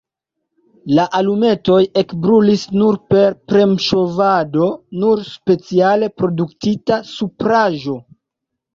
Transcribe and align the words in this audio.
La 0.99 1.03
alumetoj 1.19 1.77
ekbrulis 2.03 2.65
nur 2.79 2.99
per 3.13 3.37
premŝovado 3.53 4.73
sur 5.05 5.25
speciale 5.31 6.13
produktita 6.19 7.03
supraĵo. 7.17 8.05